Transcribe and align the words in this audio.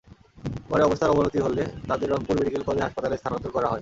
পরে 0.69 0.81
অবস্থার 0.83 1.09
অবনতি 1.09 1.39
হলে 1.39 1.63
তাঁদের 1.87 2.07
রংপুর 2.09 2.35
মেডিকেল 2.39 2.63
কলেজ 2.63 2.81
হাসপাতালে 2.81 3.15
স্থানান্তর 3.17 3.51
করা 3.51 3.59
হয়। 3.59 3.69